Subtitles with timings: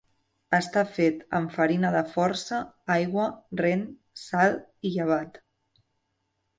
[0.59, 2.63] Està fet amb farina de força,
[2.97, 3.29] aigua,
[3.65, 3.87] rent,
[4.27, 4.61] sal
[4.93, 5.43] i llevat.